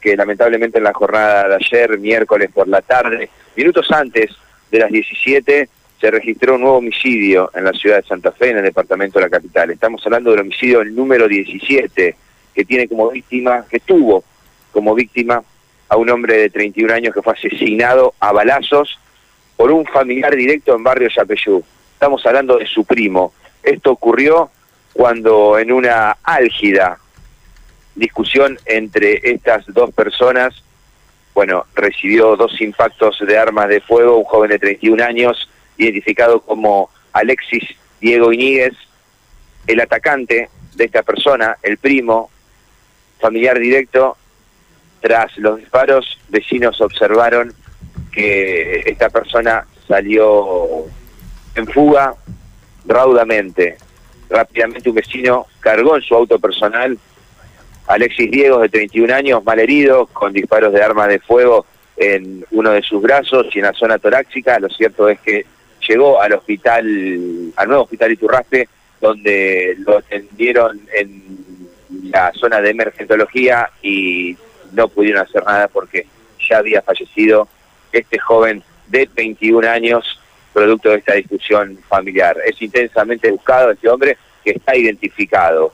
porque 0.00 0.16
lamentablemente 0.16 0.78
en 0.78 0.84
la 0.84 0.94
jornada 0.94 1.46
de 1.46 1.56
ayer, 1.56 1.98
miércoles 1.98 2.48
por 2.54 2.66
la 2.66 2.80
tarde, 2.80 3.28
minutos 3.54 3.86
antes 3.92 4.30
de 4.70 4.78
las 4.78 4.90
17, 4.90 5.68
se 6.00 6.10
registró 6.10 6.54
un 6.54 6.62
nuevo 6.62 6.78
homicidio 6.78 7.50
en 7.54 7.64
la 7.64 7.72
ciudad 7.72 7.96
de 7.96 8.08
Santa 8.08 8.32
Fe, 8.32 8.48
en 8.48 8.56
el 8.56 8.62
departamento 8.62 9.18
de 9.18 9.26
la 9.26 9.30
capital. 9.30 9.70
Estamos 9.70 10.00
hablando 10.06 10.30
del 10.30 10.40
homicidio 10.40 10.82
número 10.86 11.28
17, 11.28 12.16
que 12.54 12.64
tiene 12.64 12.88
como 12.88 13.10
víctima, 13.10 13.66
que 13.68 13.78
tuvo 13.80 14.24
como 14.72 14.94
víctima 14.94 15.42
a 15.90 15.96
un 15.98 16.08
hombre 16.08 16.38
de 16.38 16.48
31 16.48 16.94
años 16.94 17.12
que 17.12 17.20
fue 17.20 17.34
asesinado 17.34 18.14
a 18.20 18.32
balazos 18.32 18.98
por 19.54 19.70
un 19.70 19.84
familiar 19.84 20.34
directo 20.34 20.74
en 20.74 20.82
barrio 20.82 21.10
Yapeyú. 21.14 21.62
Estamos 21.92 22.24
hablando 22.24 22.56
de 22.56 22.64
su 22.64 22.86
primo. 22.86 23.34
Esto 23.62 23.90
ocurrió 23.92 24.50
cuando 24.94 25.58
en 25.58 25.70
una 25.70 26.16
álgida 26.22 26.98
discusión 27.94 28.58
entre 28.66 29.20
estas 29.30 29.64
dos 29.68 29.92
personas, 29.92 30.62
bueno, 31.34 31.66
recibió 31.74 32.36
dos 32.36 32.60
impactos 32.60 33.18
de 33.26 33.38
armas 33.38 33.68
de 33.68 33.80
fuego, 33.80 34.18
un 34.18 34.24
joven 34.24 34.50
de 34.50 34.58
31 34.58 35.02
años, 35.04 35.48
identificado 35.76 36.40
como 36.40 36.90
Alexis 37.12 37.64
Diego 38.00 38.32
Iníguez, 38.32 38.74
el 39.66 39.80
atacante 39.80 40.48
de 40.74 40.84
esta 40.84 41.02
persona, 41.02 41.56
el 41.62 41.78
primo, 41.78 42.30
familiar 43.20 43.58
directo, 43.58 44.16
tras 45.00 45.36
los 45.38 45.58
disparos, 45.58 46.18
vecinos 46.28 46.80
observaron 46.80 47.54
que 48.12 48.82
esta 48.86 49.08
persona 49.08 49.66
salió 49.86 50.86
en 51.54 51.66
fuga 51.66 52.14
raudamente. 52.86 53.76
Rápidamente 54.28 54.88
un 54.88 54.94
vecino 54.94 55.46
cargó 55.60 55.96
en 55.96 56.02
su 56.02 56.14
auto 56.14 56.38
personal 56.38 56.98
Alexis 57.90 58.30
Diego, 58.30 58.60
de 58.60 58.68
31 58.68 59.12
años, 59.14 59.44
mal 59.44 59.58
herido, 59.58 60.06
con 60.06 60.32
disparos 60.32 60.72
de 60.72 60.80
arma 60.80 61.08
de 61.08 61.18
fuego 61.18 61.66
en 61.96 62.44
uno 62.52 62.70
de 62.70 62.82
sus 62.82 63.02
brazos 63.02 63.48
y 63.52 63.58
en 63.58 63.64
la 63.64 63.72
zona 63.72 63.98
torácica. 63.98 64.60
Lo 64.60 64.68
cierto 64.68 65.08
es 65.08 65.18
que 65.20 65.44
llegó 65.88 66.22
al 66.22 66.32
hospital, 66.34 67.52
al 67.56 67.68
nuevo 67.68 67.82
hospital 67.82 68.12
Iturraspe, 68.12 68.68
donde 69.00 69.74
lo 69.78 69.98
atendieron 69.98 70.80
en 70.94 71.22
la 72.04 72.32
zona 72.32 72.60
de 72.60 72.70
emergentología 72.70 73.68
y 73.82 74.36
no 74.72 74.86
pudieron 74.86 75.22
hacer 75.22 75.44
nada 75.44 75.66
porque 75.66 76.06
ya 76.48 76.58
había 76.58 76.82
fallecido 76.82 77.48
este 77.92 78.20
joven 78.20 78.62
de 78.86 79.08
21 79.12 79.68
años, 79.68 80.20
producto 80.52 80.90
de 80.90 80.98
esta 80.98 81.14
discusión 81.14 81.76
familiar. 81.88 82.36
Es 82.46 82.62
intensamente 82.62 83.32
buscado 83.32 83.72
este 83.72 83.88
hombre 83.88 84.16
que 84.44 84.52
está 84.52 84.76
identificado 84.76 85.72